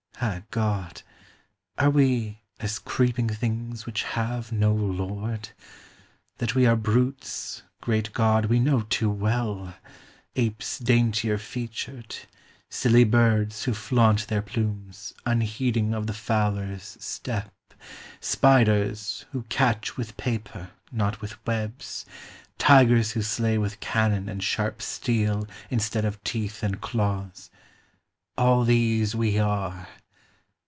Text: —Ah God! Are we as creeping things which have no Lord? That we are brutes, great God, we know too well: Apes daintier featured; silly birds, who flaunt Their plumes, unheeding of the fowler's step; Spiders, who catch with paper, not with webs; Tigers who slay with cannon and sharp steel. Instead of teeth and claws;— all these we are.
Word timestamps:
—Ah 0.23 0.43
God! 0.51 1.01
Are 1.79 1.89
we 1.89 2.41
as 2.59 2.77
creeping 2.77 3.27
things 3.27 3.87
which 3.87 4.03
have 4.03 4.51
no 4.51 4.71
Lord? 4.71 5.49
That 6.37 6.53
we 6.53 6.67
are 6.67 6.75
brutes, 6.75 7.63
great 7.81 8.13
God, 8.13 8.45
we 8.45 8.59
know 8.59 8.81
too 8.83 9.09
well: 9.09 9.73
Apes 10.35 10.77
daintier 10.77 11.39
featured; 11.39 12.15
silly 12.69 13.03
birds, 13.03 13.63
who 13.63 13.73
flaunt 13.73 14.27
Their 14.27 14.43
plumes, 14.43 15.11
unheeding 15.25 15.91
of 15.95 16.05
the 16.05 16.13
fowler's 16.13 16.97
step; 17.03 17.51
Spiders, 18.19 19.25
who 19.31 19.41
catch 19.49 19.97
with 19.97 20.17
paper, 20.17 20.69
not 20.91 21.19
with 21.21 21.43
webs; 21.47 22.05
Tigers 22.59 23.13
who 23.13 23.23
slay 23.23 23.57
with 23.57 23.79
cannon 23.79 24.29
and 24.29 24.43
sharp 24.43 24.83
steel. 24.83 25.47
Instead 25.71 26.05
of 26.05 26.23
teeth 26.23 26.61
and 26.61 26.79
claws;— 26.79 27.49
all 28.37 28.63
these 28.63 29.15
we 29.15 29.39
are. 29.39 29.87